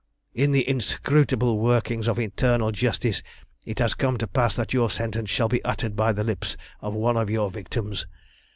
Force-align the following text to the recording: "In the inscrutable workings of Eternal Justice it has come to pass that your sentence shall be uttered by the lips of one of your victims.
"In 0.33 0.51
the 0.51 0.67
inscrutable 0.67 1.59
workings 1.59 2.07
of 2.07 2.17
Eternal 2.17 2.71
Justice 2.71 3.21
it 3.67 3.77
has 3.77 3.93
come 3.93 4.17
to 4.17 4.25
pass 4.25 4.55
that 4.55 4.73
your 4.73 4.89
sentence 4.89 5.29
shall 5.29 5.47
be 5.47 5.63
uttered 5.63 5.95
by 5.95 6.11
the 6.11 6.23
lips 6.23 6.57
of 6.81 6.95
one 6.95 7.17
of 7.17 7.29
your 7.29 7.51
victims. 7.51 8.07